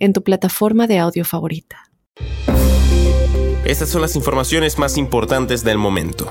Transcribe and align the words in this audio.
en 0.00 0.12
tu 0.12 0.22
plataforma 0.22 0.86
de 0.86 0.98
audio 0.98 1.24
favorita. 1.24 1.90
Estas 3.64 3.90
son 3.90 4.02
las 4.02 4.16
informaciones 4.16 4.78
más 4.78 4.96
importantes 4.96 5.62
del 5.62 5.78
momento. 5.78 6.26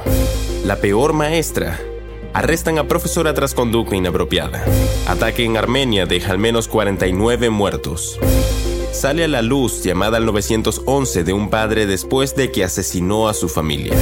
La 0.66 0.75
peor 0.75 1.13
maestra. 1.13 1.80
Arrestan 2.34 2.77
a 2.77 2.88
profesora 2.88 3.34
tras 3.34 3.53
conducta 3.53 3.95
inapropiada. 3.95 4.66
Ataque 5.08 5.45
en 5.45 5.55
Armenia 5.55 6.05
deja 6.05 6.31
al 6.31 6.38
menos 6.38 6.67
49 6.67 7.49
muertos. 7.49 8.20
Sale 8.91 9.23
a 9.23 9.27
la 9.27 9.41
luz 9.41 9.83
llamada 9.83 10.17
al 10.17 10.25
911 10.25 11.23
de 11.23 11.33
un 11.33 11.49
padre 11.49 11.86
después 11.86 12.36
de 12.36 12.52
que 12.52 12.63
asesinó 12.63 13.30
a 13.30 13.33
su 13.33 13.47
familia. 13.47 13.94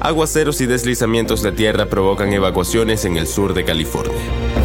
Aguaceros 0.00 0.60
y 0.60 0.66
deslizamientos 0.66 1.42
de 1.42 1.52
tierra 1.52 1.86
provocan 1.86 2.32
evacuaciones 2.32 3.04
en 3.04 3.16
el 3.16 3.28
sur 3.28 3.54
de 3.54 3.64
California. 3.64 4.61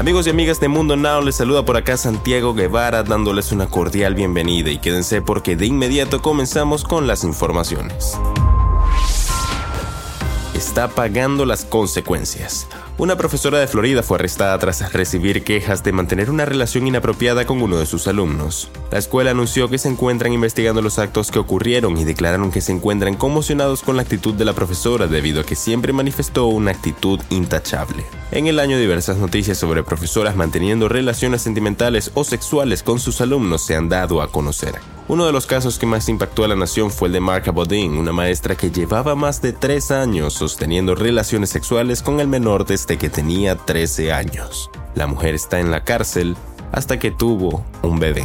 Amigos 0.00 0.26
y 0.26 0.30
amigas 0.30 0.58
de 0.60 0.68
Mundo 0.68 0.96
Now, 0.96 1.20
les 1.20 1.34
saluda 1.34 1.62
por 1.62 1.76
acá 1.76 1.98
Santiago 1.98 2.54
Guevara 2.54 3.02
dándoles 3.02 3.52
una 3.52 3.68
cordial 3.68 4.14
bienvenida 4.14 4.70
y 4.70 4.78
quédense 4.78 5.20
porque 5.20 5.56
de 5.56 5.66
inmediato 5.66 6.22
comenzamos 6.22 6.84
con 6.84 7.06
las 7.06 7.22
informaciones. 7.22 8.18
Está 10.54 10.88
pagando 10.88 11.44
las 11.44 11.66
consecuencias. 11.66 12.66
Una 12.98 13.16
profesora 13.16 13.58
de 13.58 13.66
Florida 13.66 14.02
fue 14.02 14.18
arrestada 14.18 14.58
tras 14.58 14.92
recibir 14.92 15.42
quejas 15.42 15.82
de 15.82 15.92
mantener 15.92 16.30
una 16.30 16.44
relación 16.44 16.86
inapropiada 16.86 17.46
con 17.46 17.62
uno 17.62 17.78
de 17.78 17.86
sus 17.86 18.06
alumnos. 18.06 18.70
La 18.90 18.98
escuela 18.98 19.30
anunció 19.30 19.70
que 19.70 19.78
se 19.78 19.88
encuentran 19.88 20.32
investigando 20.32 20.82
los 20.82 20.98
actos 20.98 21.30
que 21.30 21.38
ocurrieron 21.38 21.96
y 21.96 22.04
declararon 22.04 22.50
que 22.50 22.60
se 22.60 22.72
encuentran 22.72 23.14
conmocionados 23.14 23.82
con 23.82 23.96
la 23.96 24.02
actitud 24.02 24.34
de 24.34 24.44
la 24.44 24.52
profesora 24.52 25.06
debido 25.06 25.40
a 25.40 25.44
que 25.44 25.54
siempre 25.54 25.92
manifestó 25.92 26.46
una 26.46 26.72
actitud 26.72 27.20
intachable. 27.30 28.04
En 28.32 28.46
el 28.46 28.60
año 28.60 28.78
diversas 28.78 29.16
noticias 29.16 29.58
sobre 29.58 29.82
profesoras 29.82 30.36
manteniendo 30.36 30.88
relaciones 30.88 31.42
sentimentales 31.42 32.10
o 32.14 32.24
sexuales 32.24 32.82
con 32.82 33.00
sus 33.00 33.20
alumnos 33.20 33.62
se 33.62 33.76
han 33.76 33.88
dado 33.88 34.20
a 34.22 34.30
conocer. 34.30 34.74
Uno 35.10 35.26
de 35.26 35.32
los 35.32 35.46
casos 35.46 35.76
que 35.76 35.86
más 35.86 36.08
impactó 36.08 36.44
a 36.44 36.48
la 36.48 36.54
nación 36.54 36.92
fue 36.92 37.08
el 37.08 37.14
de 37.14 37.18
Marka 37.18 37.50
Bodin, 37.50 37.98
una 37.98 38.12
maestra 38.12 38.54
que 38.54 38.70
llevaba 38.70 39.16
más 39.16 39.42
de 39.42 39.52
tres 39.52 39.90
años 39.90 40.34
sosteniendo 40.34 40.94
relaciones 40.94 41.50
sexuales 41.50 42.00
con 42.00 42.20
el 42.20 42.28
menor 42.28 42.64
desde 42.90 42.98
que 42.98 43.08
tenía 43.08 43.54
13 43.54 44.12
años. 44.12 44.68
La 44.96 45.06
mujer 45.06 45.36
está 45.36 45.60
en 45.60 45.70
la 45.70 45.84
cárcel 45.84 46.36
hasta 46.72 46.98
que 46.98 47.12
tuvo 47.12 47.64
un 47.82 48.00
bebé. 48.00 48.24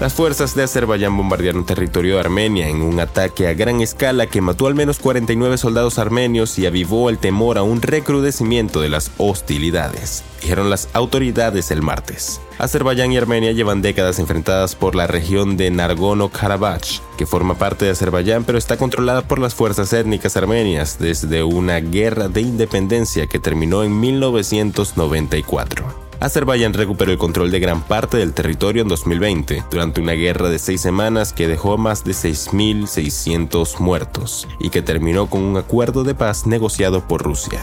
Las 0.00 0.12
fuerzas 0.12 0.56
de 0.56 0.64
Azerbaiyán 0.64 1.16
bombardearon 1.16 1.64
territorio 1.64 2.14
de 2.14 2.20
Armenia 2.20 2.68
en 2.68 2.82
un 2.82 2.98
ataque 2.98 3.46
a 3.46 3.54
gran 3.54 3.80
escala 3.80 4.26
que 4.26 4.40
mató 4.40 4.66
al 4.66 4.74
menos 4.74 4.98
49 4.98 5.56
soldados 5.56 6.00
armenios 6.00 6.58
y 6.58 6.66
avivó 6.66 7.10
el 7.10 7.18
temor 7.18 7.58
a 7.58 7.62
un 7.62 7.80
recrudecimiento 7.80 8.80
de 8.80 8.88
las 8.88 9.12
hostilidades, 9.18 10.24
dijeron 10.42 10.68
las 10.68 10.88
autoridades 10.94 11.70
el 11.70 11.80
martes. 11.80 12.40
Azerbaiyán 12.58 13.12
y 13.12 13.18
Armenia 13.18 13.52
llevan 13.52 13.82
décadas 13.82 14.18
enfrentadas 14.18 14.74
por 14.74 14.96
la 14.96 15.06
región 15.06 15.56
de 15.56 15.70
Nagorno-Karabaj, 15.70 17.00
que 17.16 17.24
forma 17.24 17.54
parte 17.54 17.84
de 17.84 17.92
Azerbaiyán 17.92 18.42
pero 18.42 18.58
está 18.58 18.76
controlada 18.76 19.22
por 19.22 19.38
las 19.38 19.54
fuerzas 19.54 19.92
étnicas 19.92 20.36
armenias 20.36 20.98
desde 20.98 21.44
una 21.44 21.78
guerra 21.78 22.28
de 22.28 22.40
independencia 22.40 23.28
que 23.28 23.38
terminó 23.38 23.84
en 23.84 24.00
1994. 24.00 25.93
Azerbaiyán 26.24 26.72
recuperó 26.72 27.12
el 27.12 27.18
control 27.18 27.50
de 27.50 27.60
gran 27.60 27.82
parte 27.82 28.16
del 28.16 28.32
territorio 28.32 28.80
en 28.80 28.88
2020, 28.88 29.62
durante 29.70 30.00
una 30.00 30.12
guerra 30.12 30.48
de 30.48 30.58
seis 30.58 30.80
semanas 30.80 31.34
que 31.34 31.46
dejó 31.46 31.76
más 31.76 32.02
de 32.02 32.12
6.600 32.12 33.78
muertos 33.78 34.48
y 34.58 34.70
que 34.70 34.80
terminó 34.80 35.28
con 35.28 35.42
un 35.42 35.58
acuerdo 35.58 36.02
de 36.02 36.14
paz 36.14 36.46
negociado 36.46 37.06
por 37.06 37.22
Rusia 37.22 37.62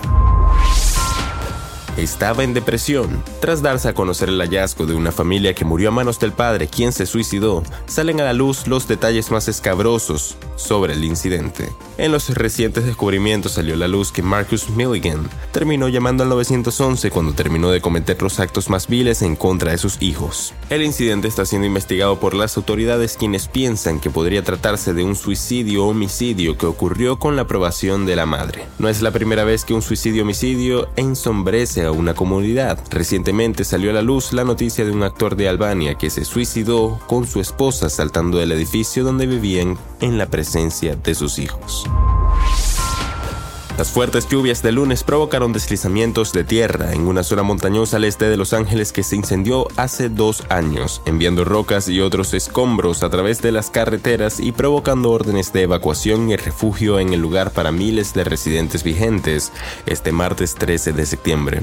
estaba 1.98 2.44
en 2.44 2.54
depresión. 2.54 3.24
Tras 3.40 3.62
darse 3.62 3.90
a 3.90 3.94
conocer 3.94 4.30
el 4.30 4.40
hallazgo 4.40 4.86
de 4.86 4.96
una 4.96 5.12
familia 5.12 5.54
que 5.54 5.66
murió 5.66 5.90
a 5.90 5.92
manos 5.92 6.20
del 6.20 6.32
padre, 6.32 6.68
quien 6.68 6.92
se 6.92 7.06
suicidó, 7.06 7.64
salen 7.86 8.22
a 8.22 8.24
la 8.24 8.34
luz 8.34 8.68
los 8.68 8.88
detalles 8.88 9.32
más 9.32 9.48
escabrosos 9.48 10.38
sobre 10.56 10.94
el 10.94 11.04
incidente. 11.04 11.70
En 12.02 12.12
los 12.12 12.30
recientes 12.30 12.84
descubrimientos 12.84 13.52
salió 13.52 13.76
a 13.76 13.78
la 13.78 13.88
luz 13.88 14.12
que 14.12 14.24
Marcus 14.24 14.72
Milligan 14.72 15.30
terminó 15.52 15.88
llamando 15.88 16.24
al 16.24 16.30
911 16.30 17.12
cuando 17.12 17.34
terminó 17.34 17.70
de 17.70 17.80
cometer 17.80 18.20
los 18.24 18.40
actos 18.40 18.72
más 18.72 18.88
viles 18.88 19.22
en 19.22 19.36
contra 19.36 19.70
de 19.70 19.78
sus 19.78 20.02
hijos. 20.02 20.56
El 20.72 20.82
incidente 20.82 21.28
está 21.28 21.46
siendo 21.46 21.68
investigado 21.68 22.20
por 22.20 22.34
las 22.34 22.58
autoridades 22.58 23.18
quienes 23.18 23.48
piensan 23.48 24.00
que 24.00 24.10
podría 24.10 24.44
tratarse 24.44 24.96
de 24.96 25.04
un 25.04 25.16
suicidio 25.16 25.86
o 25.86 25.90
homicidio 25.90 26.58
que 26.58 26.66
ocurrió 26.66 27.20
con 27.20 27.36
la 27.36 27.44
aprobación 27.44 28.08
de 28.08 28.16
la 28.16 28.26
madre. 28.26 28.66
No 28.80 28.90
es 28.90 29.04
la 29.04 29.12
primera 29.12 29.44
vez 29.44 29.64
que 29.64 29.76
un 29.76 29.84
suicidio-homicidio 29.84 30.90
ensombrece 30.96 31.86
a 31.86 31.92
una 31.92 32.16
comunidad. 32.16 32.80
Recientemente 32.90 33.64
salió 33.64 33.92
a 33.92 33.94
la 33.94 34.02
luz 34.02 34.34
la 34.34 34.44
noticia 34.44 34.84
de 34.86 34.92
un 34.92 35.04
actor 35.04 35.36
de 35.36 35.50
Albania 35.50 35.94
que 35.94 36.10
se 36.10 36.26
suicidó 36.26 37.00
con 37.06 37.28
su 37.28 37.40
esposa 37.40 37.92
saltando 37.92 38.40
del 38.40 38.54
edificio 38.54 39.04
donde 39.04 39.28
vivían 39.28 39.78
en 40.00 40.18
la 40.18 40.26
presencia 40.26 40.96
de 40.96 41.14
sus 41.14 41.38
hijos. 41.38 41.91
Las 43.82 43.90
fuertes 43.90 44.28
lluvias 44.30 44.62
de 44.62 44.72
lunes 44.72 45.04
provocaron 45.04 45.54
deslizamientos 45.54 46.34
de 46.34 46.44
tierra 46.44 46.94
en 46.94 47.08
una 47.08 47.24
zona 47.24 47.42
montañosa 47.42 47.98
al 47.98 48.04
este 48.04 48.30
de 48.30 48.38
Los 48.38 48.54
Ángeles 48.54 48.92
que 48.92 49.02
se 49.02 49.16
incendió 49.16 49.66
hace 49.76 50.08
dos 50.08 50.44
años, 50.50 51.02
enviando 51.08 51.46
rocas 51.46 51.90
y 51.90 52.00
otros 52.00 52.36
escombros 52.36 53.02
a 53.02 53.10
través 53.10 53.42
de 53.42 53.52
las 53.52 53.72
carreteras 53.72 54.40
y 54.40 54.52
provocando 54.52 55.10
órdenes 55.10 55.52
de 55.52 55.64
evacuación 55.64 56.30
y 56.30 56.36
refugio 56.36 57.00
en 57.00 57.12
el 57.12 57.22
lugar 57.22 57.54
para 57.54 57.72
miles 57.72 58.14
de 58.14 58.24
residentes 58.24 58.84
vigentes 58.84 59.52
este 59.88 60.12
martes 60.12 60.54
13 60.54 60.94
de 60.94 61.06
septiembre. 61.08 61.62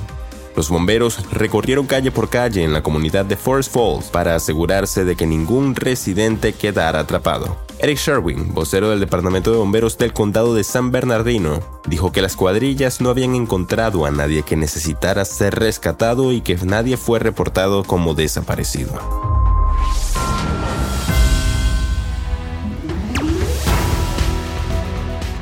Los 0.56 0.70
bomberos 0.70 1.20
recorrieron 1.30 1.86
calle 1.86 2.10
por 2.10 2.28
calle 2.30 2.64
en 2.64 2.72
la 2.72 2.82
comunidad 2.82 3.26
de 3.26 3.36
Forest 3.36 3.72
Falls 3.72 4.06
para 4.06 4.34
asegurarse 4.34 5.04
de 5.04 5.14
que 5.14 5.24
ningún 5.24 5.76
residente 5.76 6.52
quedara 6.52 6.98
atrapado. 6.98 7.67
Eric 7.81 7.99
Sherwin, 7.99 8.55
vocero 8.55 8.91
del 8.91 8.99
Departamento 8.99 9.53
de 9.53 9.59
Bomberos 9.59 9.99
del 9.99 10.12
Condado 10.12 10.53
de 10.53 10.65
San 10.65 10.91
Bernardino, 10.91 11.61
dijo 11.87 12.11
que 12.11 12.21
las 12.21 12.34
cuadrillas 12.34 13.00
no 13.00 13.09
habían 13.09 13.37
encontrado 13.37 14.05
a 14.05 14.11
nadie 14.11 14.43
que 14.43 14.56
necesitara 14.56 15.25
ser 15.25 15.55
rescatado 15.55 16.33
y 16.33 16.41
que 16.41 16.56
nadie 16.56 16.97
fue 16.97 17.21
reportado 17.21 17.84
como 17.84 18.15
desaparecido. 18.15 18.99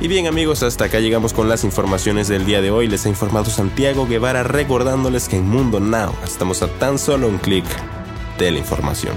Y 0.02 0.08
bien 0.08 0.26
amigos, 0.26 0.62
hasta 0.62 0.84
acá 0.84 1.00
llegamos 1.00 1.32
con 1.32 1.48
las 1.48 1.64
informaciones 1.64 2.28
del 2.28 2.44
día 2.44 2.60
de 2.60 2.70
hoy. 2.70 2.86
Les 2.86 3.06
ha 3.06 3.08
informado 3.08 3.46
Santiago 3.46 4.06
Guevara 4.06 4.42
recordándoles 4.42 5.30
que 5.30 5.38
en 5.38 5.48
Mundo 5.48 5.80
Now 5.80 6.12
estamos 6.22 6.60
a 6.60 6.68
tan 6.68 6.98
solo 6.98 7.28
un 7.28 7.38
clic 7.38 7.64
de 8.38 8.50
la 8.50 8.58
información. 8.58 9.16